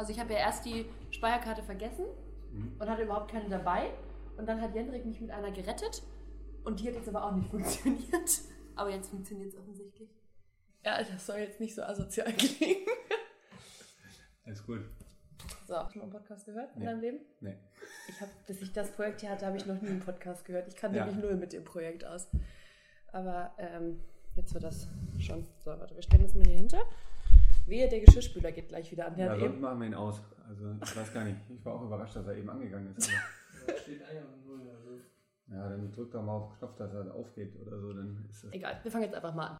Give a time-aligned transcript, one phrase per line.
[0.00, 2.06] Also ich habe ja erst die Speierkarte vergessen
[2.52, 2.76] Mhm.
[2.80, 3.90] und hatte überhaupt keine dabei.
[4.38, 6.02] Und dann hat Jendrik mich mit einer gerettet.
[6.64, 8.30] Und die hat jetzt aber auch nicht funktioniert.
[8.76, 10.08] Aber jetzt funktioniert es offensichtlich.
[10.82, 12.86] Ja, das soll jetzt nicht so asozial klingen.
[14.46, 14.80] Alles gut.
[15.68, 16.86] So, hast du mal einen Podcast gehört in Nee.
[16.86, 17.18] deinem Leben?
[17.40, 17.56] Nee.
[18.08, 20.66] Ich habe, bis ich das Projekt hier hatte, habe ich noch nie einen Podcast gehört.
[20.66, 21.04] Ich kannte Ja.
[21.04, 22.26] mich null mit dem Projekt aus.
[23.12, 24.00] Aber ähm,
[24.34, 24.88] jetzt wird das
[25.18, 25.46] schon.
[25.58, 26.80] So, warte, wir stellen das mal hier hinter.
[27.66, 29.16] Wehe, der Geschirrspüler geht gleich wieder an.
[29.16, 30.22] Der Ja, sonst eben, machen wir ihn aus.
[30.48, 31.36] Also ich weiß gar nicht.
[31.48, 33.10] Ich war auch überrascht, dass er eben angegangen ist.
[33.10, 34.68] Ja, steht 1 und 0.
[34.68, 35.00] Also.
[35.48, 37.92] ja, dann drückt doch mal auf den Knopf, dass er aufgeht oder so.
[37.92, 38.52] Dann ist das.
[38.52, 39.56] egal, wir fangen jetzt einfach mal an.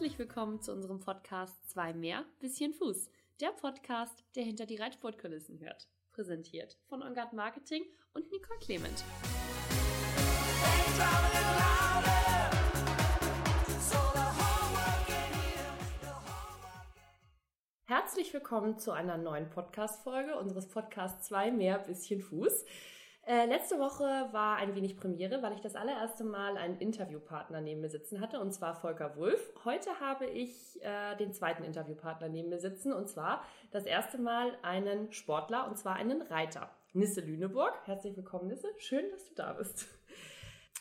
[0.00, 3.10] Herzlich willkommen zu unserem Podcast Zwei mehr, bisschen Fuß.
[3.38, 5.90] Der Podcast, der hinter die Reitsportkulissen hört.
[6.10, 7.82] Präsentiert von Ongard Marketing
[8.14, 9.04] und Nicole Clement.
[17.84, 22.64] Herzlich willkommen zu einer neuen Podcast-Folge unseres Podcasts Zwei mehr, bisschen Fuß.
[23.30, 27.80] Äh, letzte Woche war ein wenig Premiere, weil ich das allererste Mal einen Interviewpartner neben
[27.80, 29.52] mir sitzen hatte, und zwar Volker Wulff.
[29.64, 34.58] Heute habe ich äh, den zweiten Interviewpartner neben mir sitzen, und zwar das erste Mal
[34.62, 36.70] einen Sportler, und zwar einen Reiter.
[36.92, 37.72] Nisse Lüneburg.
[37.84, 38.66] Herzlich willkommen, Nisse.
[38.78, 39.86] Schön, dass du da bist.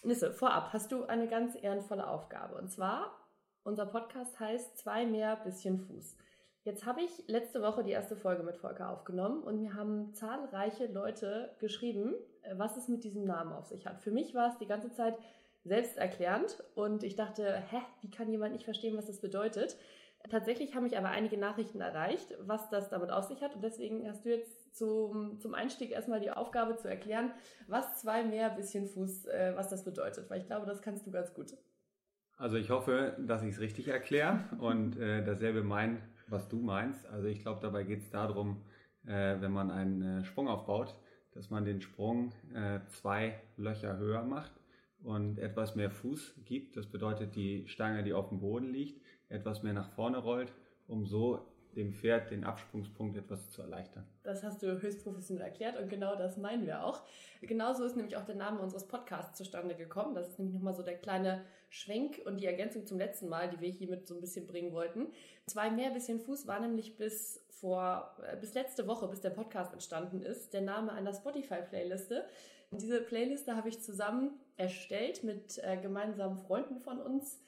[0.04, 2.56] Nisse, vorab hast du eine ganz ehrenvolle Aufgabe.
[2.56, 3.16] Und zwar,
[3.62, 6.18] unser Podcast heißt Zwei mehr, bisschen Fuß.
[6.64, 10.88] Jetzt habe ich letzte Woche die erste Folge mit Volker aufgenommen und mir haben zahlreiche
[10.88, 12.16] Leute geschrieben,
[12.56, 14.02] was es mit diesem Namen auf sich hat.
[14.02, 15.16] Für mich war es die ganze Zeit
[15.64, 19.78] selbsterklärend und ich dachte, hä, wie kann jemand nicht verstehen, was das bedeutet?
[20.30, 24.08] Tatsächlich haben mich aber einige Nachrichten erreicht, was das damit auf sich hat und deswegen
[24.08, 27.32] hast du jetzt zum, zum Einstieg erstmal die Aufgabe zu erklären,
[27.68, 31.12] was zwei mehr bisschen Fuß, äh, was das bedeutet, weil ich glaube, das kannst du
[31.12, 31.54] ganz gut.
[32.38, 37.06] Also ich hoffe, dass ich es richtig erkläre und äh, dasselbe mein, was du meinst.
[37.08, 38.64] Also ich glaube, dabei geht es darum,
[39.06, 40.96] äh, wenn man einen äh, Sprung aufbaut,
[41.32, 44.52] dass man den Sprung äh, zwei Löcher höher macht
[45.04, 46.76] und etwas mehr Fuß gibt.
[46.76, 50.52] Das bedeutet, die Stange, die auf dem Boden liegt, etwas mehr nach vorne rollt,
[50.88, 54.06] um so dem Pferd den Absprungspunkt etwas zu erleichtern.
[54.24, 57.02] Das hast du höchst professionell erklärt und genau das meinen wir auch.
[57.42, 60.16] Genauso ist nämlich auch der Name unseres Podcasts zustande gekommen.
[60.16, 63.60] Das ist nämlich nochmal so der kleine Schwenk und die Ergänzung zum letzten Mal, die
[63.62, 65.08] wir hiermit so ein bisschen bringen wollten.
[65.46, 69.74] Zwei mehr bisschen Fuß war nämlich bis vor, äh, bis letzte Woche, bis der Podcast
[69.74, 72.26] entstanden ist, der Name einer Spotify-Playliste.
[72.72, 77.40] Diese Playliste habe ich zusammen erstellt mit äh, gemeinsamen Freunden von uns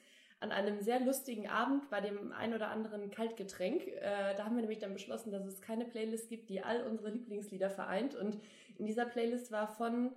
[0.41, 3.88] an einem sehr lustigen Abend bei dem ein oder anderen Kaltgetränk.
[3.88, 7.12] Äh, da haben wir nämlich dann beschlossen, dass es keine Playlist gibt, die all unsere
[7.12, 8.16] Lieblingslieder vereint.
[8.16, 8.40] Und
[8.78, 10.12] in dieser Playlist war von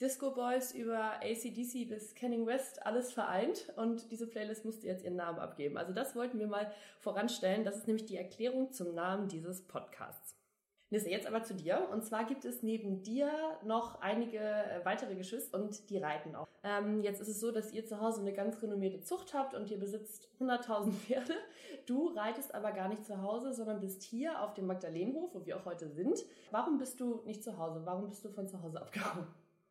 [0.00, 3.72] Disco Boys über ACDC bis Kenning West alles vereint.
[3.76, 5.76] Und diese Playlist musste jetzt ihren Namen abgeben.
[5.76, 7.64] Also das wollten wir mal voranstellen.
[7.64, 10.36] Das ist nämlich die Erklärung zum Namen dieses Podcasts.
[10.90, 11.88] Nisse, jetzt aber zu dir.
[11.92, 13.30] Und zwar gibt es neben dir
[13.64, 16.46] noch einige äh, weitere Geschwister und die reiten auch.
[16.62, 19.70] Ähm, jetzt ist es so, dass ihr zu Hause eine ganz renommierte Zucht habt und
[19.70, 21.34] ihr besitzt 100.000 Pferde.
[21.86, 25.56] Du reitest aber gar nicht zu Hause, sondern bist hier auf dem Magdalenenhof, wo wir
[25.56, 26.22] auch heute sind.
[26.50, 27.82] Warum bist du nicht zu Hause?
[27.84, 29.26] Warum bist du von zu Hause abgehauen?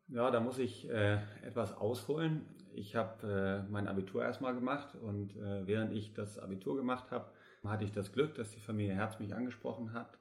[0.10, 2.46] Ja, da muss ich äh, etwas ausholen.
[2.74, 7.26] Ich habe äh, mein Abitur erstmal gemacht und äh, während ich das Abitur gemacht habe,
[7.64, 10.18] hatte ich das Glück, dass die Familie Herz mich angesprochen hat,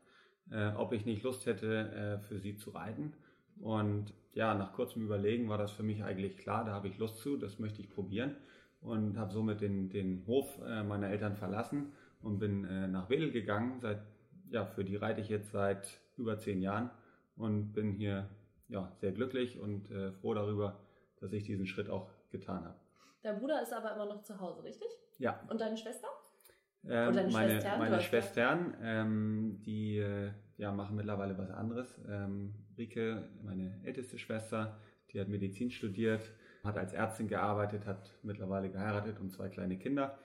[0.51, 3.15] äh, ob ich nicht Lust hätte, äh, für sie zu reiten.
[3.61, 7.19] Und ja, nach kurzem Überlegen war das für mich eigentlich klar, da habe ich Lust
[7.19, 8.37] zu, das möchte ich probieren
[8.81, 11.93] und habe somit den, den Hof äh, meiner Eltern verlassen
[12.23, 13.79] und bin äh, nach Wedel gegangen.
[13.81, 14.01] Seit,
[14.51, 16.91] ja, für die reite ich jetzt seit über zehn Jahren
[17.37, 18.29] und bin hier
[18.69, 20.81] ja, sehr glücklich und äh, froh darüber,
[21.21, 22.77] dass ich diesen Schritt auch getan habe.
[23.23, 24.89] Dein Bruder ist aber immer noch zu Hause, richtig?
[25.19, 26.09] Ja, Und deine Schwester?
[26.89, 32.01] Ähm, meine, Schwestern, meine Schwestern, ähm, die äh, ja, machen mittlerweile was anderes.
[32.09, 34.81] Ähm, Rike, meine älteste Schwester,
[35.13, 36.31] die hat Medizin studiert,
[36.65, 40.19] hat als Ärztin gearbeitet, hat mittlerweile geheiratet und zwei kleine Kinder.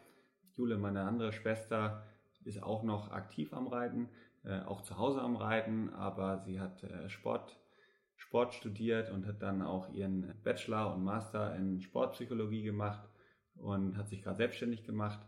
[0.55, 2.03] Jule, meine andere Schwester,
[2.43, 4.09] ist auch noch aktiv am Reiten,
[4.43, 7.59] äh, auch zu Hause am Reiten, aber sie hat äh, Sport,
[8.15, 13.07] Sport studiert und hat dann auch ihren Bachelor und Master in Sportpsychologie gemacht
[13.55, 15.19] und hat sich gerade selbstständig gemacht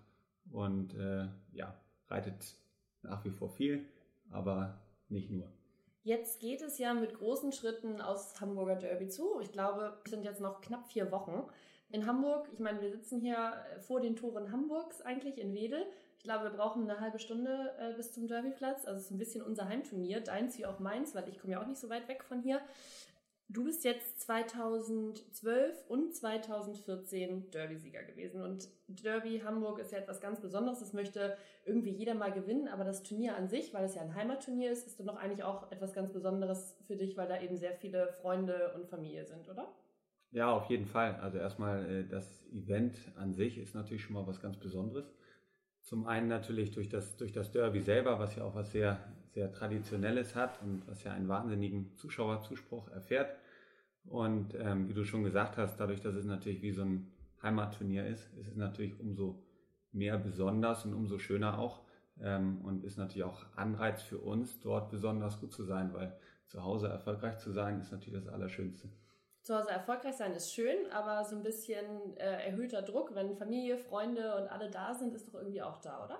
[0.51, 1.75] und äh, ja,
[2.07, 2.55] reitet
[3.01, 3.85] nach wie vor viel,
[4.31, 4.79] aber
[5.09, 5.47] nicht nur.
[6.03, 9.39] Jetzt geht es ja mit großen Schritten aus Hamburger Derby zu.
[9.41, 11.43] Ich glaube, es sind jetzt noch knapp vier Wochen.
[11.91, 15.85] In Hamburg, ich meine, wir sitzen hier vor den Toren Hamburgs eigentlich in Wedel.
[16.17, 18.85] Ich glaube, wir brauchen eine halbe Stunde äh, bis zum Derbyplatz.
[18.85, 21.61] Also es ist ein bisschen unser Heimturnier, deins wie auch meins, weil ich komme ja
[21.61, 22.61] auch nicht so weit weg von hier.
[23.51, 28.43] Du bist jetzt 2012 und 2014 Derby-Sieger gewesen.
[28.43, 30.79] Und Derby Hamburg ist ja etwas ganz Besonderes.
[30.81, 31.35] Das möchte
[31.65, 32.67] irgendwie jeder mal gewinnen.
[32.67, 35.71] Aber das Turnier an sich, weil es ja ein Heimatturnier ist, ist doch eigentlich auch
[35.71, 39.73] etwas ganz Besonderes für dich, weil da eben sehr viele Freunde und Familie sind, oder?
[40.29, 41.15] Ja, auf jeden Fall.
[41.15, 45.11] Also erstmal äh, das Event an sich ist natürlich schon mal was ganz Besonderes.
[45.81, 49.51] Zum einen natürlich durch das, durch das Derby selber, was ja auch was sehr, sehr
[49.51, 53.35] Traditionelles hat und was ja einen wahnsinnigen Zuschauerzuspruch erfährt.
[54.05, 57.11] Und ähm, wie du schon gesagt hast, dadurch, dass es natürlich wie so ein
[57.41, 59.43] Heimatturnier ist, ist es natürlich umso
[59.91, 61.81] mehr besonders und umso schöner auch.
[62.21, 66.17] Ähm, und ist natürlich auch Anreiz für uns, dort besonders gut zu sein, weil
[66.47, 68.89] zu Hause erfolgreich zu sein, ist natürlich das Allerschönste.
[69.43, 73.77] Zu Hause erfolgreich sein ist schön, aber so ein bisschen äh, erhöhter Druck, wenn Familie,
[73.77, 76.19] Freunde und alle da sind, ist doch irgendwie auch da, oder?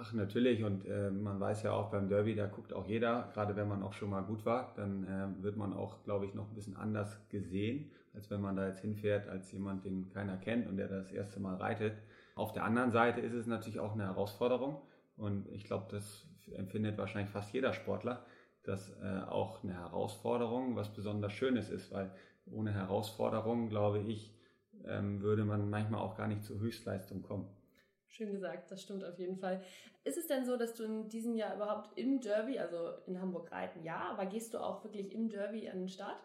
[0.00, 0.62] Ach, natürlich.
[0.62, 3.82] Und äh, man weiß ja auch beim Derby, da guckt auch jeder, gerade wenn man
[3.82, 6.76] auch schon mal gut war, dann äh, wird man auch, glaube ich, noch ein bisschen
[6.76, 10.86] anders gesehen, als wenn man da jetzt hinfährt als jemand, den keiner kennt und der
[10.86, 11.94] das erste Mal reitet.
[12.36, 14.80] Auf der anderen Seite ist es natürlich auch eine Herausforderung.
[15.16, 18.24] Und ich glaube, das empfindet wahrscheinlich fast jeder Sportler,
[18.62, 22.12] dass äh, auch eine Herausforderung was besonders Schönes ist, weil
[22.46, 24.32] ohne Herausforderung, glaube ich,
[24.86, 27.48] ähm, würde man manchmal auch gar nicht zur Höchstleistung kommen.
[28.08, 29.62] Schön gesagt, das stimmt auf jeden Fall.
[30.04, 33.52] Ist es denn so, dass du in diesem Jahr überhaupt im Derby, also in Hamburg
[33.52, 36.16] reiten, ja, aber gehst du auch wirklich im Derby an den Start?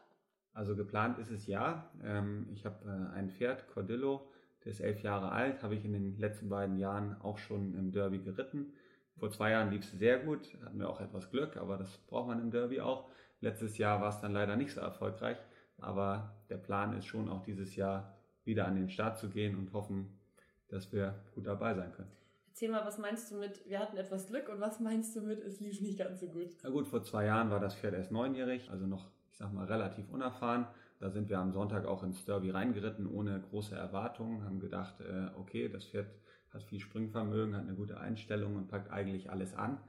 [0.53, 1.91] Also geplant ist es ja.
[2.03, 4.29] Ähm, ich habe äh, ein Pferd, Cordillo,
[4.63, 7.91] der ist elf Jahre alt, habe ich in den letzten beiden Jahren auch schon im
[7.91, 8.73] Derby geritten.
[9.17, 12.27] Vor zwei Jahren lief es sehr gut, hatten wir auch etwas Glück, aber das braucht
[12.27, 13.09] man im Derby auch.
[13.41, 15.37] Letztes Jahr war es dann leider nicht so erfolgreich,
[15.77, 18.15] aber der Plan ist schon auch dieses Jahr
[18.45, 20.19] wieder an den Start zu gehen und hoffen,
[20.73, 22.11] dass wir gut dabei sein können.
[22.49, 25.39] Erzähl mal, was meinst du mit, wir hatten etwas Glück und was meinst du mit,
[25.39, 26.49] es lief nicht ganz so gut?
[26.63, 29.65] Na gut, vor zwei Jahren war das Pferd erst neunjährig, also noch, ich sag mal,
[29.65, 30.67] relativ unerfahren.
[30.99, 35.29] Da sind wir am Sonntag auch ins Derby reingeritten, ohne große Erwartungen, haben gedacht, äh,
[35.35, 36.07] okay, das Pferd
[36.51, 39.79] hat viel Springvermögen, hat eine gute Einstellung und packt eigentlich alles an.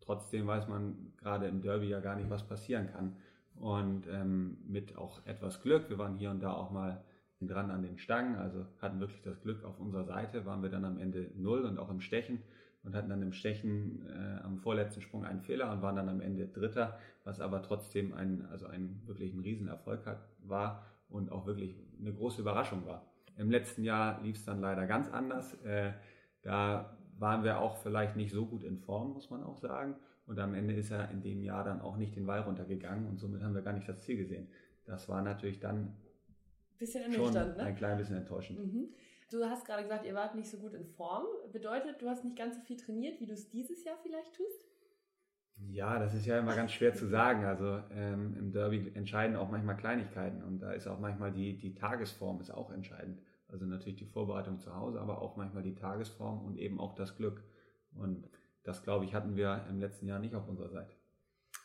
[0.00, 3.16] Trotzdem weiß man gerade im Derby ja gar nicht, was passieren kann.
[3.56, 7.04] Und ähm, mit auch etwas Glück, wir waren hier und da auch mal
[7.48, 10.84] dran an den Stangen, also hatten wirklich das Glück auf unserer Seite, waren wir dann
[10.84, 12.42] am Ende null und auch im Stechen
[12.84, 16.20] und hatten dann im Stechen äh, am vorletzten Sprung einen Fehler und waren dann am
[16.20, 21.46] Ende Dritter, was aber trotzdem ein, also ein wirklich ein Riesenerfolg hat, war und auch
[21.46, 23.06] wirklich eine große Überraschung war.
[23.36, 25.54] Im letzten Jahr lief es dann leider ganz anders.
[25.62, 25.92] Äh,
[26.42, 29.96] da waren wir auch vielleicht nicht so gut in Form, muss man auch sagen.
[30.26, 33.18] Und am Ende ist er in dem Jahr dann auch nicht den Wall runtergegangen und
[33.18, 34.48] somit haben wir gar nicht das Ziel gesehen.
[34.84, 35.96] Das war natürlich dann
[36.78, 37.62] bisschen ernüchternd, ne?
[37.62, 38.58] Ein klein bisschen enttäuschend.
[38.58, 38.94] Mhm.
[39.30, 41.24] Du hast gerade gesagt, ihr wart nicht so gut in Form.
[41.52, 44.66] Bedeutet, du hast nicht ganz so viel trainiert, wie du es dieses Jahr vielleicht tust?
[45.56, 47.44] Ja, das ist ja immer ganz schwer zu sagen.
[47.44, 51.74] Also ähm, im Derby entscheiden auch manchmal Kleinigkeiten und da ist auch manchmal die, die
[51.74, 53.22] Tagesform ist auch entscheidend.
[53.48, 57.16] Also natürlich die Vorbereitung zu Hause, aber auch manchmal die Tagesform und eben auch das
[57.16, 57.42] Glück.
[57.94, 58.28] Und
[58.64, 60.94] das, glaube ich, hatten wir im letzten Jahr nicht auf unserer Seite.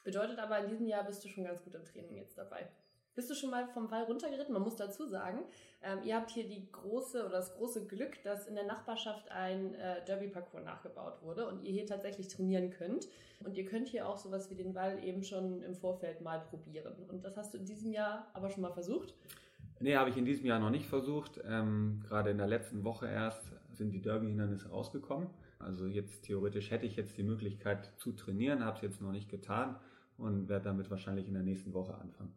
[0.04, 2.70] Bedeutet aber, in diesem Jahr bist du schon ganz gut im Training jetzt dabei.
[3.18, 4.54] Bist du schon mal vom Wall runtergeritten?
[4.54, 5.40] Man muss dazu sagen,
[5.82, 9.74] ähm, ihr habt hier die große oder das große Glück, dass in der Nachbarschaft ein
[9.74, 13.08] äh, Derby-Parcours nachgebaut wurde und ihr hier tatsächlich trainieren könnt.
[13.44, 16.94] Und ihr könnt hier auch sowas wie den Wall eben schon im Vorfeld mal probieren.
[17.08, 19.16] Und das hast du in diesem Jahr aber schon mal versucht?
[19.80, 21.42] Nee, habe ich in diesem Jahr noch nicht versucht.
[21.44, 25.28] Ähm, gerade in der letzten Woche erst sind die Derby-Hindernisse rausgekommen.
[25.58, 29.28] Also jetzt theoretisch hätte ich jetzt die Möglichkeit zu trainieren, habe es jetzt noch nicht
[29.28, 29.76] getan
[30.20, 32.36] und werde damit wahrscheinlich in der nächsten Woche anfangen.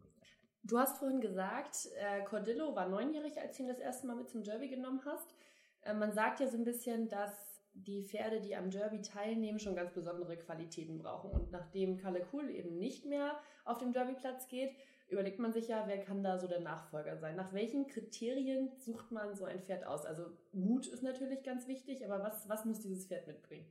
[0.63, 4.29] Du hast vorhin gesagt, äh, Cordillo war neunjährig, als du ihn das erste Mal mit
[4.29, 5.33] zum Derby genommen hast.
[5.81, 9.75] Äh, man sagt ja so ein bisschen, dass die Pferde, die am Derby teilnehmen, schon
[9.75, 11.31] ganz besondere Qualitäten brauchen.
[11.31, 14.75] Und nachdem Kalle Kuhl eben nicht mehr auf dem Derbyplatz geht,
[15.07, 17.35] überlegt man sich ja, wer kann da so der Nachfolger sein?
[17.35, 20.05] Nach welchen Kriterien sucht man so ein Pferd aus?
[20.05, 23.65] Also Mut ist natürlich ganz wichtig, aber was, was muss dieses Pferd mitbringen?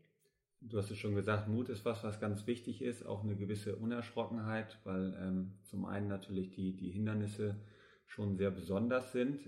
[0.63, 3.77] Du hast es schon gesagt, Mut ist was, was ganz wichtig ist, auch eine gewisse
[3.77, 7.57] Unerschrockenheit, weil ähm, zum einen natürlich die, die Hindernisse
[8.07, 9.41] schon sehr besonders sind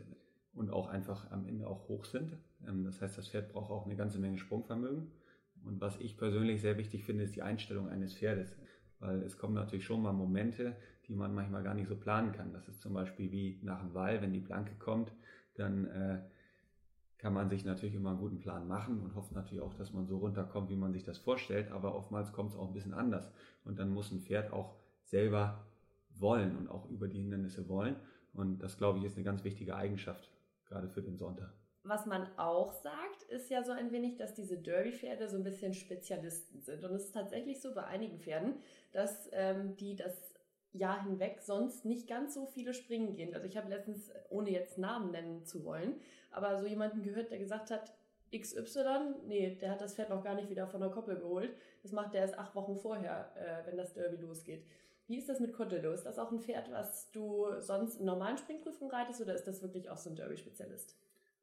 [0.54, 2.38] und auch einfach am Ende auch hoch sind.
[2.66, 5.10] Ähm, das heißt, das Pferd braucht auch eine ganze Menge Sprungvermögen.
[5.64, 8.56] Und was ich persönlich sehr wichtig finde, ist die Einstellung eines Pferdes.
[8.98, 10.76] Weil es kommen natürlich schon mal Momente,
[11.08, 12.52] die man manchmal gar nicht so planen kann.
[12.52, 15.12] Das ist zum Beispiel wie nach dem Wall, wenn die Blanke kommt,
[15.56, 16.20] dann äh,
[17.22, 20.06] kann man sich natürlich immer einen guten Plan machen und hofft natürlich auch, dass man
[20.06, 21.70] so runterkommt, wie man sich das vorstellt.
[21.70, 23.30] Aber oftmals kommt es auch ein bisschen anders.
[23.64, 24.74] Und dann muss ein Pferd auch
[25.04, 25.64] selber
[26.10, 27.94] wollen und auch über die Hindernisse wollen.
[28.34, 30.32] Und das, glaube ich, ist eine ganz wichtige Eigenschaft,
[30.66, 31.52] gerade für den Sonntag.
[31.84, 35.74] Was man auch sagt, ist ja so ein wenig, dass diese Derby-Pferde so ein bisschen
[35.74, 36.84] Spezialisten sind.
[36.84, 38.56] Und es ist tatsächlich so bei einigen Pferden,
[38.90, 40.31] dass ähm, die das
[40.72, 43.34] Jahr hinweg sonst nicht ganz so viele Springen gehen.
[43.34, 46.00] Also ich habe letztens, ohne jetzt Namen nennen zu wollen,
[46.30, 47.92] aber so jemanden gehört, der gesagt hat,
[48.34, 51.54] XY, nee, der hat das Pferd noch gar nicht wieder von der Koppel geholt.
[51.82, 54.64] Das macht der erst acht Wochen vorher, äh, wenn das Derby losgeht.
[55.06, 55.92] Wie ist das mit Cordillo?
[55.92, 59.60] Ist das auch ein Pferd, was du sonst in normalen Springprüfungen reitest oder ist das
[59.60, 60.96] wirklich auch so ein Derby-Spezialist?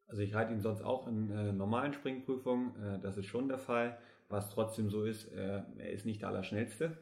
[0.08, 3.60] Also ich reite ihn sonst auch in äh, normalen Springprüfungen, äh, das ist schon der
[3.60, 4.00] Fall.
[4.28, 6.98] Was trotzdem so ist, äh, er ist nicht der Allerschnellste,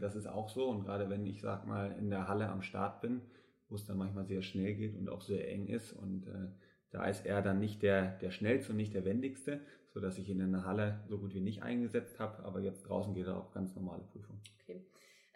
[0.00, 0.68] das ist auch so.
[0.68, 3.22] Und gerade wenn ich, sag mal, in der Halle am Start bin,
[3.68, 6.48] wo es dann manchmal sehr schnell geht und auch sehr eng ist und äh,
[6.90, 9.60] da ist er dann nicht der, der schnellste und nicht der wendigste,
[9.94, 12.82] so dass ich ihn in der Halle so gut wie nicht eingesetzt habe, aber jetzt
[12.82, 14.38] draußen geht er auf ganz normale Prüfung.
[14.62, 14.84] Okay.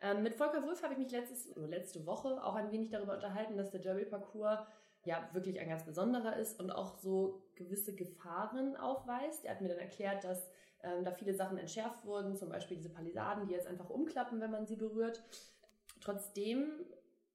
[0.02, 3.56] Ähm, mit Volker Wulff habe ich mich letztes, letzte Woche auch ein wenig darüber unterhalten,
[3.56, 4.66] dass der Derby-Parcours
[5.04, 9.44] ja wirklich ein ganz besonderer ist und auch so gewisse Gefahren aufweist.
[9.44, 10.50] Er hat mir dann erklärt, dass
[10.82, 14.50] ähm, da viele Sachen entschärft wurden, zum Beispiel diese Palisaden, die jetzt einfach umklappen, wenn
[14.50, 15.22] man sie berührt.
[16.00, 16.70] Trotzdem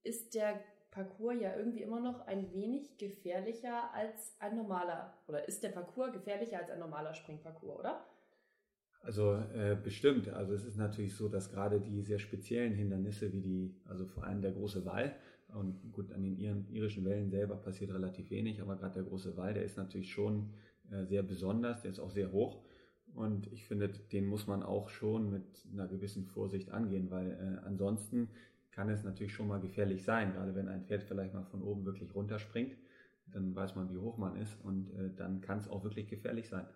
[0.02, 5.62] ist der Parcours ja irgendwie immer noch ein wenig gefährlicher als ein normaler, oder ist
[5.62, 8.04] der Parcours gefährlicher als ein normaler Springparcours, oder?
[9.00, 10.28] Also äh, bestimmt.
[10.28, 14.24] Also es ist natürlich so, dass gerade die sehr speziellen Hindernisse, wie die, also vor
[14.24, 15.16] allem der große Wall,
[15.54, 16.38] und gut, an den
[16.70, 20.54] irischen Wellen selber passiert relativ wenig, aber gerade der große Wall, der ist natürlich schon
[20.90, 22.62] äh, sehr besonders, der ist auch sehr hoch.
[23.14, 27.66] Und ich finde, den muss man auch schon mit einer gewissen Vorsicht angehen, weil äh,
[27.66, 28.30] ansonsten
[28.70, 31.84] kann es natürlich schon mal gefährlich sein, gerade wenn ein Pferd vielleicht mal von oben
[31.84, 32.74] wirklich runterspringt,
[33.26, 36.48] dann weiß man, wie hoch man ist und äh, dann kann es auch wirklich gefährlich
[36.48, 36.66] sein.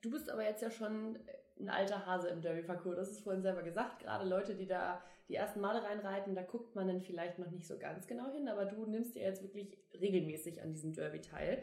[0.00, 1.18] Du bist aber jetzt ja schon
[1.60, 4.00] ein alter Hase im Derby-Parcours, das ist vorhin selber gesagt.
[4.00, 7.66] Gerade Leute, die da die ersten Male reinreiten, da guckt man dann vielleicht noch nicht
[7.66, 11.62] so ganz genau hin, aber du nimmst dir jetzt wirklich regelmäßig an diesem Derby teil.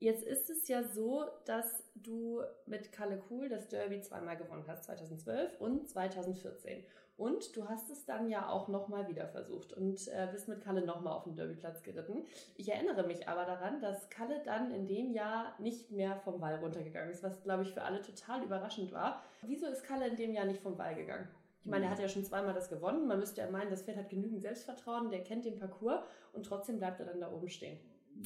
[0.00, 4.84] Jetzt ist es ja so, dass du mit Kalle Kuhl das Derby zweimal gewonnen hast,
[4.84, 6.84] 2012 und 2014.
[7.16, 10.86] Und du hast es dann ja auch nochmal wieder versucht und äh, bist mit Kalle
[10.86, 12.24] nochmal auf den Derbyplatz geritten.
[12.54, 16.54] Ich erinnere mich aber daran, dass Kalle dann in dem Jahr nicht mehr vom Wall
[16.60, 19.24] runtergegangen ist, was, glaube ich, für alle total überraschend war.
[19.42, 21.26] Wieso ist Kalle in dem Jahr nicht vom Wall gegangen?
[21.64, 23.08] Ich meine, er hat ja schon zweimal das gewonnen.
[23.08, 26.78] Man müsste ja meinen, das Pferd hat genügend Selbstvertrauen, der kennt den Parcours und trotzdem
[26.78, 27.80] bleibt er dann da oben stehen.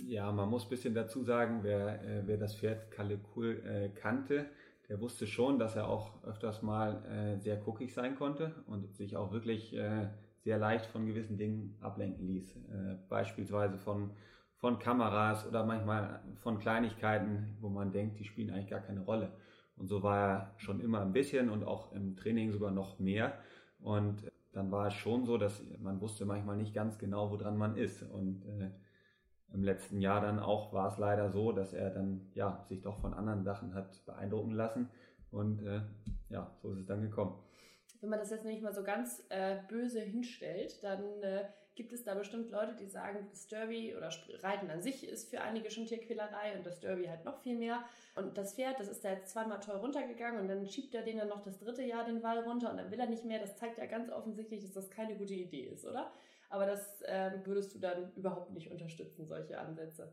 [0.06, 3.88] Ja, man muss ein bisschen dazu sagen, wer, äh, wer das Pferd Kalle Kuhl äh,
[3.90, 4.46] kannte,
[4.88, 9.16] der wusste schon, dass er auch öfters mal äh, sehr guckig sein konnte und sich
[9.16, 10.08] auch wirklich äh,
[10.40, 12.56] sehr leicht von gewissen Dingen ablenken ließ.
[12.56, 14.10] Äh, beispielsweise von,
[14.56, 19.32] von Kameras oder manchmal von Kleinigkeiten, wo man denkt, die spielen eigentlich gar keine Rolle.
[19.76, 23.38] Und so war er schon immer ein bisschen und auch im Training sogar noch mehr.
[23.80, 27.76] Und dann war es schon so, dass man wusste manchmal nicht ganz genau, woran man
[27.76, 28.02] ist.
[28.02, 28.70] Und äh,
[29.52, 32.98] im letzten Jahr dann auch war es leider so, dass er dann ja sich doch
[33.00, 34.88] von anderen Sachen hat beeindrucken lassen
[35.30, 35.80] und äh,
[36.30, 37.34] ja, so ist es dann gekommen.
[38.00, 41.44] Wenn man das jetzt nicht mal so ganz äh, böse hinstellt, dann äh,
[41.74, 44.10] gibt es da bestimmt Leute, die sagen, das Derby oder
[44.42, 47.84] Reiten an sich ist für einige schon Tierquälerei und das Derby halt noch viel mehr.
[48.14, 51.18] Und das Pferd, das ist da jetzt zweimal toll runtergegangen und dann schiebt er den
[51.18, 53.38] dann noch das dritte Jahr den Wall runter und dann will er nicht mehr.
[53.38, 56.12] Das zeigt ja ganz offensichtlich, dass das keine gute Idee ist, oder?
[56.52, 60.12] Aber das ähm, würdest du dann überhaupt nicht unterstützen, solche Ansätze.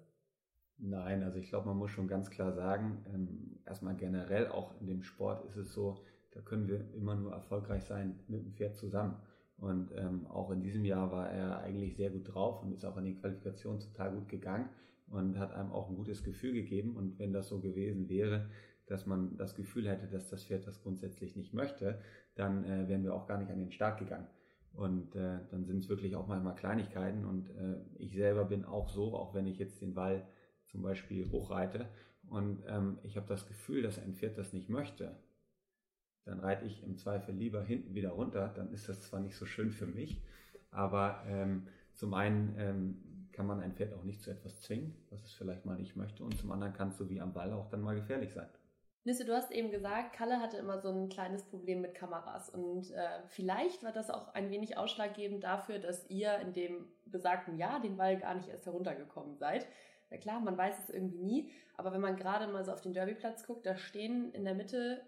[0.78, 4.88] Nein, also ich glaube, man muss schon ganz klar sagen, ähm, erstmal generell auch in
[4.88, 8.78] dem Sport ist es so, da können wir immer nur erfolgreich sein mit dem Pferd
[8.78, 9.22] zusammen.
[9.58, 12.96] Und ähm, auch in diesem Jahr war er eigentlich sehr gut drauf und ist auch
[12.96, 14.70] in die Qualifikation total gut gegangen
[15.10, 16.96] und hat einem auch ein gutes Gefühl gegeben.
[16.96, 18.50] Und wenn das so gewesen wäre,
[18.86, 22.00] dass man das Gefühl hätte, dass das Pferd das grundsätzlich nicht möchte,
[22.36, 24.28] dann äh, wären wir auch gar nicht an den Start gegangen.
[24.74, 27.26] Und äh, dann sind es wirklich auch manchmal Kleinigkeiten.
[27.26, 30.26] Und äh, ich selber bin auch so, auch wenn ich jetzt den Ball
[30.66, 31.88] zum Beispiel hochreite
[32.30, 35.16] und ähm, ich habe das Gefühl, dass ein Pferd das nicht möchte,
[36.26, 38.50] dann reite ich im Zweifel lieber hinten wieder runter.
[38.56, 40.22] Dann ist das zwar nicht so schön für mich,
[40.70, 45.24] aber ähm, zum einen ähm, kann man ein Pferd auch nicht zu etwas zwingen, was
[45.24, 46.24] es vielleicht mal nicht möchte.
[46.24, 48.48] Und zum anderen kann es so wie am Ball auch dann mal gefährlich sein.
[49.06, 52.92] Nisse, du hast eben gesagt, Kalle hatte immer so ein kleines Problem mit Kameras und
[52.92, 57.82] äh, vielleicht war das auch ein wenig ausschlaggebend dafür, dass ihr in dem besagten Jahr
[57.82, 59.66] den Wall gar nicht erst heruntergekommen seid.
[60.10, 62.94] Na klar, man weiß es irgendwie nie, aber wenn man gerade mal so auf den
[62.94, 65.02] Derbyplatz guckt, da stehen in der Mitte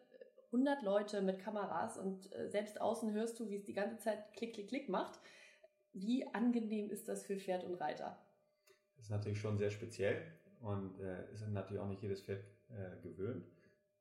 [0.54, 4.32] 100 Leute mit Kameras und äh, selbst außen hörst du, wie es die ganze Zeit
[4.34, 5.20] klick, klick, klick macht.
[5.92, 8.18] Wie angenehm ist das für Pferd und Reiter?
[8.96, 10.22] Das ist natürlich schon sehr speziell
[10.62, 13.46] und äh, ist natürlich auch nicht jedes Pferd äh, gewöhnt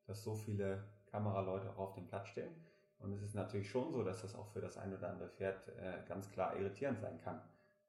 [0.07, 2.53] dass so viele Kameraleute auch auf dem Platz stehen.
[2.99, 5.67] Und es ist natürlich schon so, dass das auch für das ein oder andere Pferd
[5.69, 7.41] äh, ganz klar irritierend sein kann.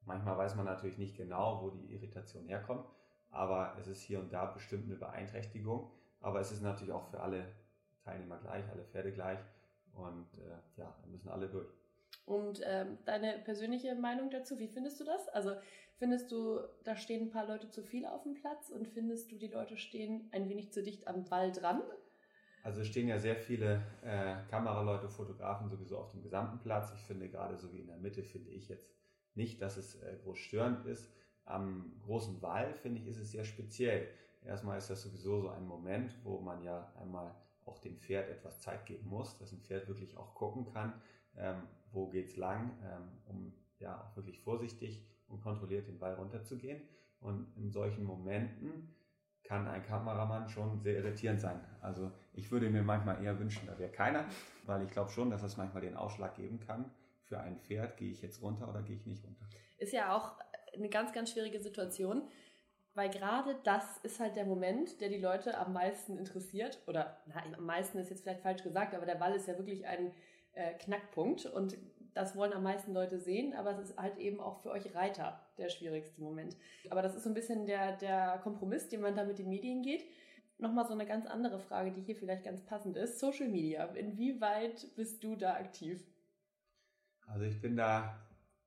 [0.05, 2.87] Manchmal weiß man natürlich nicht genau, wo die Irritation herkommt,
[3.31, 5.91] aber es ist hier und da bestimmt eine Beeinträchtigung.
[6.21, 7.45] Aber es ist natürlich auch für alle
[8.05, 9.39] Teilnehmer gleich, alle Pferde gleich
[9.95, 11.69] und äh, ja, da müssen alle durch.
[12.25, 15.29] Und ähm, deine persönliche Meinung dazu, wie findest du das?
[15.29, 15.53] Also
[15.97, 19.37] findest du, da stehen ein paar Leute zu viel auf dem Platz und findest du,
[19.37, 21.83] die Leute stehen ein wenig zu dicht am Ball dran?
[22.63, 26.93] Also es stehen ja sehr viele äh, Kameraleute, Fotografen sowieso auf dem gesamten Platz.
[26.95, 28.89] Ich finde gerade so wie in der Mitte finde ich jetzt
[29.35, 31.11] nicht, dass es äh, groß störend ist.
[31.45, 34.09] Am großen Wall finde ich ist es sehr speziell.
[34.45, 38.61] Erstmal ist das sowieso so ein Moment, wo man ja einmal auch dem Pferd etwas
[38.61, 40.93] Zeit geben muss, dass ein Pferd wirklich auch gucken kann,
[41.37, 46.81] ähm, wo geht's lang, ähm, um ja auch wirklich vorsichtig und kontrolliert den Ball runterzugehen.
[47.21, 48.95] Und in solchen Momenten
[49.53, 51.61] kann ein Kameramann schon sehr irritierend sein.
[51.83, 54.25] Also ich würde mir manchmal eher wünschen, da wäre keiner,
[54.65, 56.91] weil ich glaube schon, dass das manchmal den Ausschlag geben kann.
[57.25, 59.45] Für ein Pferd gehe ich jetzt runter oder gehe ich nicht runter.
[59.77, 60.37] Ist ja auch
[60.75, 62.23] eine ganz, ganz schwierige Situation,
[62.95, 66.79] weil gerade das ist halt der Moment, der die Leute am meisten interessiert.
[66.87, 69.87] Oder na, am meisten ist jetzt vielleicht falsch gesagt, aber der Ball ist ja wirklich
[69.87, 70.13] ein
[70.55, 71.77] äh, Knackpunkt und
[72.15, 75.41] das wollen am meisten Leute sehen, aber es ist halt eben auch für euch Reiter
[75.59, 76.57] der schwierigste Moment.
[76.91, 79.83] Aber das ist so ein bisschen der, der Kompromiss, den man da mit den Medien
[79.83, 80.05] geht.
[80.59, 83.19] Nochmal so eine ganz andere Frage, die hier vielleicht ganz passend ist.
[83.19, 83.85] Social Media.
[83.87, 86.05] Inwieweit bist du da aktiv?
[87.27, 88.19] Also ich bin da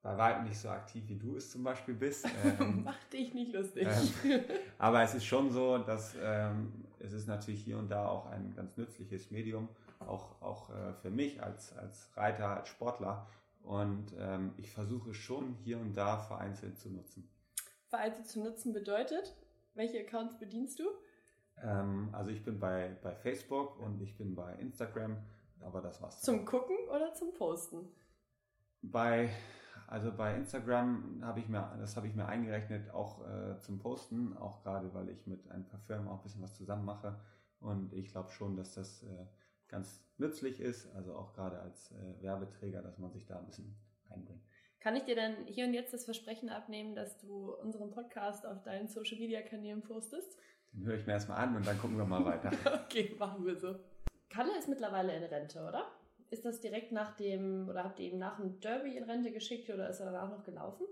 [0.02, 2.28] bei weitem nicht so aktiv, wie du es zum Beispiel bist.
[2.60, 3.88] Ähm, Mach dich nicht lustig.
[4.24, 4.40] Ähm,
[4.78, 8.54] aber es ist schon so, dass ähm, es ist natürlich hier und da auch ein
[8.54, 9.68] ganz nützliches Medium,
[10.00, 13.26] auch, auch äh, für mich als, als Reiter, als Sportler.
[13.62, 17.28] Und ähm, ich versuche schon hier und da vereinzelt zu nutzen.
[17.88, 19.34] Vereinzelt zu nutzen bedeutet,
[19.74, 20.84] welche Accounts bedienst du?
[21.62, 25.16] Ähm, also ich bin bei, bei Facebook und ich bin bei Instagram,
[25.60, 26.20] aber das war's.
[26.20, 27.88] Zum Gucken oder zum Posten?
[28.82, 29.30] Bei
[29.88, 34.36] also bei Instagram habe ich mir, das habe ich mir eingerechnet, auch äh, zum Posten,
[34.36, 37.18] auch gerade weil ich mit ein paar Firmen auch ein bisschen was zusammen mache.
[37.60, 39.26] Und ich glaube schon, dass das äh,
[39.68, 43.76] ganz nützlich ist, also auch gerade als äh, Werbeträger, dass man sich da ein bisschen
[44.08, 44.42] einbringt.
[44.80, 48.62] Kann ich dir dann hier und jetzt das Versprechen abnehmen, dass du unseren Podcast auf
[48.62, 50.38] deinen Social Media Kanälen postest?
[50.72, 52.50] Den höre ich mir erstmal an und dann gucken wir mal weiter.
[52.84, 53.76] okay, machen wir so.
[54.28, 55.90] Kalle ist mittlerweile in Rente, oder?
[56.30, 59.70] Ist das direkt nach dem, oder habt ihr ihn nach dem Derby in Rente geschickt
[59.70, 60.86] oder ist er danach noch gelaufen?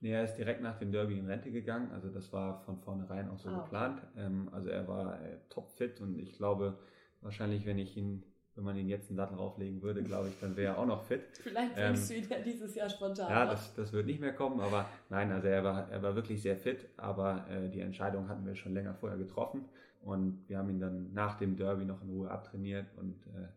[0.00, 1.92] Nee, er ist direkt nach dem Derby in Rente gegangen.
[1.92, 4.02] Also das war von vornherein auch so ah, geplant.
[4.10, 4.24] Okay.
[4.24, 6.78] Ähm, also er war äh, topfit und ich glaube,
[7.22, 8.22] wahrscheinlich, wenn ich ihn,
[8.54, 11.02] wenn man ihn jetzt einen Sattel drauflegen würde, glaube ich, dann wäre er auch noch
[11.04, 11.22] fit.
[11.42, 13.30] Vielleicht bringst ähm, du ihn ja dieses Jahr spontan.
[13.30, 16.42] Ja, das, das wird nicht mehr kommen, aber nein, also er war, er war wirklich
[16.42, 19.64] sehr fit, aber äh, die Entscheidung hatten wir schon länger vorher getroffen
[20.02, 23.48] und wir haben ihn dann nach dem Derby noch in Ruhe abtrainiert und äh,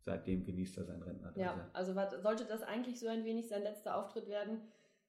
[0.00, 1.32] seitdem genießt er sein Rentner.
[1.36, 4.60] Ja, also sollte das eigentlich so ein wenig sein letzter Auftritt werden,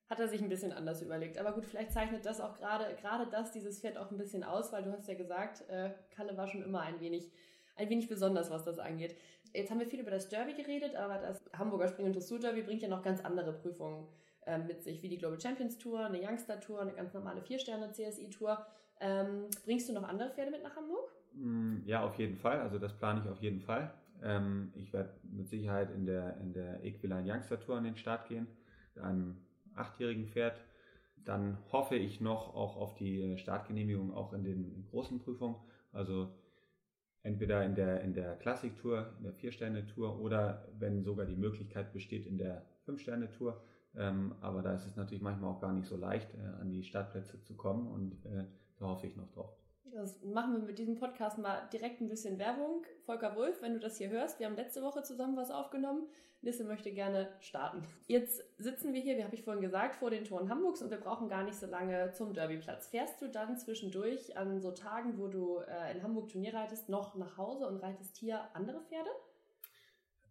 [0.10, 1.38] hat er sich ein bisschen anders überlegt.
[1.38, 4.72] Aber gut, vielleicht zeichnet das auch gerade, gerade das, dieses Pferd auch ein bisschen aus,
[4.72, 7.32] weil du hast ja gesagt, äh, Kalle war schon immer ein wenig,
[7.76, 9.16] ein wenig besonders, was das angeht.
[9.54, 12.82] Jetzt haben wir viel über das Derby geredet, aber das Hamburger Spring- und Dressur-Derby bringt
[12.82, 14.08] ja noch ganz andere Prüfungen
[14.46, 18.66] äh, mit sich, wie die Global Champions Tour, eine Youngster Tour, eine ganz normale Vier-Sterne-CSI-Tour.
[19.00, 21.12] Ähm, bringst du noch andere Pferde mit nach Hamburg?
[21.34, 22.60] Mm, ja, auf jeden Fall.
[22.62, 23.94] Also das plane ich auf jeden Fall.
[24.24, 28.28] Ähm, ich werde mit Sicherheit in der, in der Equiline Youngster Tour an den Start
[28.28, 28.48] gehen,
[29.02, 29.38] einem
[29.76, 30.60] achtjährigen Pferd.
[31.26, 35.56] Dann hoffe ich noch auch auf die Startgenehmigung auch in den großen Prüfungen.
[35.92, 36.30] Also
[37.24, 42.26] entweder in der, in der Klassik-Tour, in der Vier-Sterne-Tour oder wenn sogar die Möglichkeit besteht
[42.26, 43.62] in der Fünf-Sterne-Tour.
[43.96, 46.84] Ähm, aber da ist es natürlich manchmal auch gar nicht so leicht, äh, an die
[46.84, 48.46] Startplätze zu kommen und äh,
[48.78, 49.56] da hoffe ich noch drauf.
[49.92, 52.84] Das machen wir mit diesem Podcast mal direkt ein bisschen Werbung.
[53.06, 56.08] Volker Wolf, wenn du das hier hörst, wir haben letzte Woche zusammen was aufgenommen.
[56.42, 57.84] Lisse möchte gerne starten.
[58.08, 60.98] Jetzt sitzen wir hier, wie habe ich vorhin gesagt, vor den Toren Hamburgs und wir
[60.98, 62.88] brauchen gar nicht so lange zum Derbyplatz.
[62.88, 67.16] Fährst du dann zwischendurch an so Tagen, wo du äh, in Hamburg Turnier reitest, noch
[67.16, 69.10] nach Hause und reitest hier andere Pferde?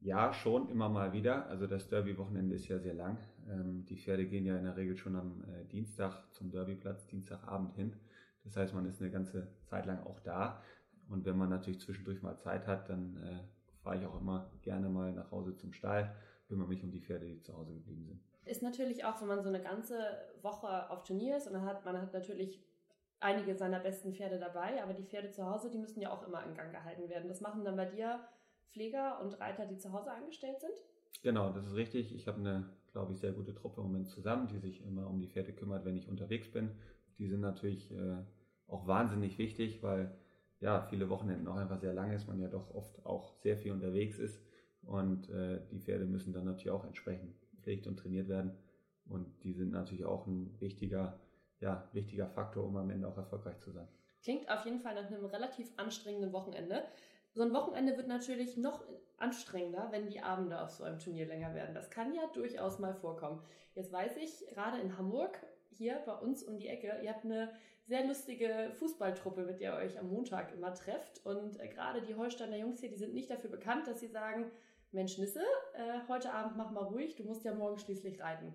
[0.02, 1.46] Ja, schon immer mal wieder.
[1.46, 3.16] Also das Derby-Wochenende ist ja sehr lang.
[3.48, 7.72] Ähm, die Pferde gehen ja in der Regel schon am äh, Dienstag zum Derbyplatz, Dienstagabend
[7.74, 7.94] hin.
[8.44, 10.62] Das heißt, man ist eine ganze Zeit lang auch da.
[11.08, 14.88] Und wenn man natürlich zwischendurch mal Zeit hat, dann äh, fahre ich auch immer gerne
[14.88, 16.14] mal nach Hause zum Stall,
[16.48, 18.20] kümmere mich um die Pferde, die zu Hause geblieben sind.
[18.44, 19.96] Ist natürlich auch, wenn man so eine ganze
[20.42, 22.64] Woche auf Turnier ist und dann hat man hat natürlich
[23.20, 26.44] einige seiner besten Pferde dabei, aber die Pferde zu Hause, die müssen ja auch immer
[26.44, 27.28] in Gang gehalten werden.
[27.28, 28.20] Das machen dann bei dir
[28.72, 30.72] Pfleger und Reiter, die zu Hause angestellt sind?
[31.22, 32.14] Genau, das ist richtig.
[32.14, 35.20] Ich habe eine, glaube ich, sehr gute Truppe im Moment zusammen, die sich immer um
[35.20, 36.70] die Pferde kümmert, wenn ich unterwegs bin
[37.18, 38.16] die sind natürlich äh,
[38.66, 40.16] auch wahnsinnig wichtig, weil
[40.60, 43.72] ja viele Wochenenden auch einfach sehr lang ist, man ja doch oft auch sehr viel
[43.72, 44.40] unterwegs ist
[44.82, 48.52] und äh, die Pferde müssen dann natürlich auch entsprechend gepflegt und trainiert werden
[49.06, 51.20] und die sind natürlich auch ein wichtiger
[51.62, 53.88] ja, wichtiger Faktor, um am Ende auch erfolgreich zu sein.
[54.22, 56.84] Klingt auf jeden Fall nach einem relativ anstrengenden Wochenende.
[57.32, 58.84] So ein Wochenende wird natürlich noch
[59.16, 61.74] anstrengender, wenn die Abende auf so einem Turnier länger werden.
[61.74, 63.42] Das kann ja durchaus mal vorkommen.
[63.74, 65.40] Jetzt weiß ich, gerade in Hamburg,
[65.72, 67.50] hier bei uns um die Ecke, ihr habt eine
[67.86, 71.24] sehr lustige Fußballtruppe, mit der ihr euch am Montag immer trefft.
[71.24, 74.50] Und äh, gerade die Holsteiner Jungs hier, die sind nicht dafür bekannt, dass sie sagen,
[74.92, 75.40] Mensch Nisse,
[75.74, 78.52] äh, heute Abend mach mal ruhig, du musst ja morgen schließlich reiten.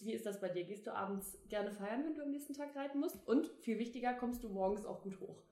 [0.00, 0.64] Wie ist das bei dir?
[0.64, 3.26] Gehst du abends gerne feiern, wenn du am nächsten Tag reiten musst?
[3.26, 5.42] Und viel wichtiger, kommst du morgens auch gut hoch?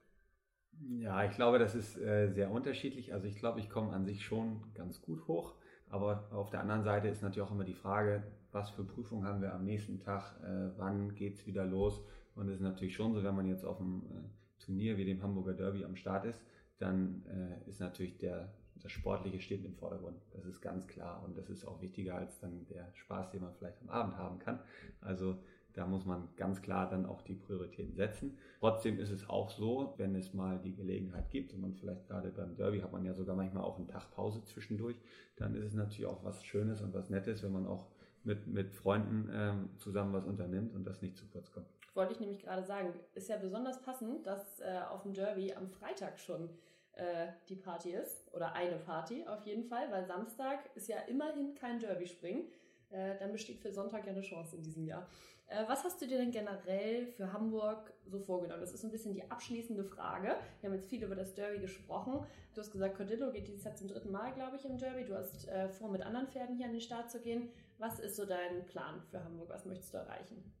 [0.81, 3.13] Ja, ich glaube, das ist äh, sehr unterschiedlich.
[3.13, 5.55] Also ich glaube, ich komme an sich schon ganz gut hoch.
[5.89, 8.23] Aber auf der anderen Seite ist natürlich auch immer die Frage,
[8.55, 12.01] was für Prüfungen haben wir am nächsten Tag, äh, wann geht es wieder los.
[12.35, 15.21] Und es ist natürlich schon so, wenn man jetzt auf einem äh, Turnier wie dem
[15.21, 16.41] Hamburger Derby am Start ist,
[16.79, 20.17] dann äh, ist natürlich der, das Sportliche steht im Vordergrund.
[20.33, 23.53] Das ist ganz klar und das ist auch wichtiger als dann der Spaß, den man
[23.53, 24.59] vielleicht am Abend haben kann.
[25.01, 25.37] Also
[25.73, 28.37] da muss man ganz klar dann auch die Prioritäten setzen.
[28.61, 32.29] Trotzdem ist es auch so, wenn es mal die Gelegenheit gibt und man vielleicht gerade
[32.29, 34.95] beim Derby hat man ja sogar manchmal auch einen Tag Pause zwischendurch,
[35.35, 37.87] dann ist es natürlich auch was Schönes und was Nettes, wenn man auch
[38.25, 41.67] mit, mit Freunden ähm, zusammen was unternimmt und das nicht zu kurz kommt.
[41.93, 45.69] Wollte ich nämlich gerade sagen, ist ja besonders passend, dass äh, auf dem Derby am
[45.69, 46.49] Freitag schon
[46.93, 51.55] äh, die Party ist oder eine Party auf jeden Fall, weil Samstag ist ja immerhin
[51.55, 52.45] kein Derby-Springen.
[52.89, 55.07] Äh, dann besteht für Sonntag ja eine Chance in diesem Jahr.
[55.47, 58.61] Äh, was hast du dir denn generell für Hamburg so vorgenommen?
[58.61, 60.35] Das ist so ein bisschen die abschließende Frage.
[60.59, 62.25] Wir haben jetzt viel über das Derby gesprochen.
[62.53, 65.05] Du hast gesagt, Cordillo geht dieses Jahr zum dritten Mal, glaube ich, im Derby.
[65.05, 67.49] Du hast äh, vor, mit anderen Pferden hier an den Start zu gehen.
[67.77, 69.49] Was ist so dein Plan für Hamburg?
[69.49, 70.53] Was möchtest du erreichen?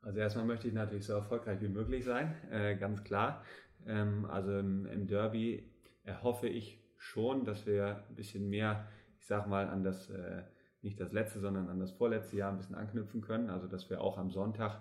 [0.00, 3.44] Also erstmal möchte ich natürlich so erfolgreich wie möglich sein, äh, ganz klar.
[3.86, 5.70] Ähm, also im, im, Derby
[6.04, 10.42] erhoffe ich schon, dass wir ein bisschen mehr, ich sag mal, an das äh,
[10.82, 13.50] nicht das letzte, sondern an das vorletzte Jahr ein bisschen anknüpfen können.
[13.50, 14.80] Also dass wir auch am Sonntag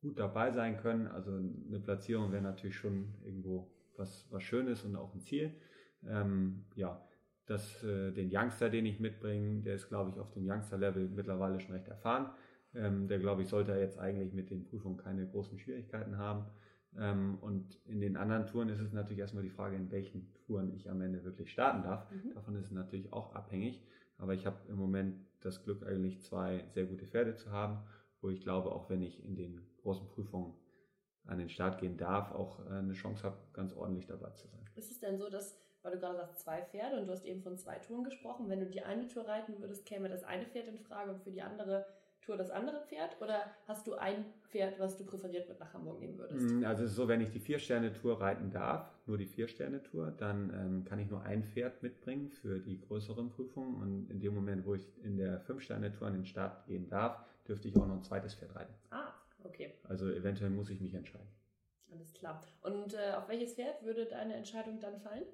[0.00, 1.08] gut dabei sein können.
[1.08, 5.54] Also eine Platzierung wäre natürlich schon irgendwo was, was Schönes und auch ein Ziel.
[6.06, 7.00] Ähm, ja,
[7.52, 11.60] das, äh, den Youngster, den ich mitbringe, der ist, glaube ich, auf dem Youngster-Level mittlerweile
[11.60, 12.30] schon recht erfahren.
[12.74, 16.46] Ähm, der, glaube ich, sollte jetzt eigentlich mit den Prüfungen keine großen Schwierigkeiten haben.
[16.98, 20.72] Ähm, und in den anderen Touren ist es natürlich erstmal die Frage, in welchen Touren
[20.74, 22.10] ich am Ende wirklich starten darf.
[22.10, 22.34] Mhm.
[22.34, 23.82] Davon ist es natürlich auch abhängig.
[24.18, 27.78] Aber ich habe im Moment das Glück, eigentlich zwei sehr gute Pferde zu haben,
[28.20, 30.54] wo ich glaube, auch wenn ich in den großen Prüfungen
[31.26, 34.60] an den Start gehen darf, auch äh, eine Chance habe, ganz ordentlich dabei zu sein.
[34.74, 37.42] Ist es denn so, dass, weil du gerade sagst, zwei Pferde und du hast eben
[37.42, 40.68] von zwei Touren gesprochen, wenn du die eine Tour reiten würdest, käme das eine Pferd
[40.68, 41.86] in Frage und für die andere
[42.22, 45.98] Tour das andere Pferd oder hast du ein Pferd, was du präferiert mit nach Hamburg
[45.98, 46.52] nehmen würdest?
[46.52, 51.00] Mm, also so, wenn ich die Vier-Sterne-Tour reiten darf, nur die Vier-Sterne-Tour, dann ähm, kann
[51.00, 54.86] ich nur ein Pferd mitbringen für die größeren Prüfungen und in dem Moment, wo ich
[55.02, 57.18] in der Fünf-Sterne-Tour an den Start gehen darf,
[57.48, 58.74] dürfte ich auch noch ein zweites Pferd reiten.
[58.90, 59.72] Ah, okay.
[59.88, 61.26] Also eventuell muss ich mich entscheiden.
[61.92, 62.40] Alles klar.
[62.62, 65.24] Und äh, auf welches Pferd würde deine Entscheidung dann fallen?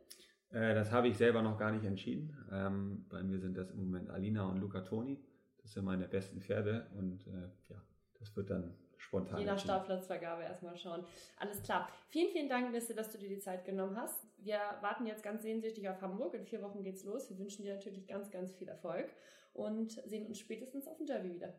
[0.51, 2.37] Äh, das habe ich selber noch gar nicht entschieden.
[2.51, 5.19] Ähm, bei mir sind das im Moment Alina und Luca Toni.
[5.63, 7.83] Das sind meine besten Pferde und äh, ja,
[8.19, 9.39] das wird dann spontan.
[9.39, 11.05] Je nach Startplatzvergabe erstmal schauen.
[11.39, 11.89] Alles klar.
[12.09, 14.27] Vielen, vielen Dank, Liste, dass du dir die Zeit genommen hast.
[14.39, 16.35] Wir warten jetzt ganz sehnsüchtig auf Hamburg.
[16.35, 17.29] In vier Wochen geht's los.
[17.29, 19.11] Wir wünschen dir natürlich ganz, ganz viel Erfolg
[19.53, 21.55] und sehen uns spätestens auf dem Derby wieder.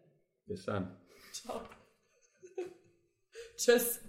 [0.46, 0.96] Bis dann.
[1.32, 1.62] Ciao.
[3.56, 4.02] Tschüss.